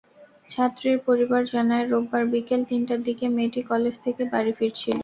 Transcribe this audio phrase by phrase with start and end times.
[0.49, 4.97] ছাত্রীর পরিবার জানায়, রোববার বিকেল তিনটার দিকে মেয়েটি কলেজ থেকে বাড়ি ফিরছিল।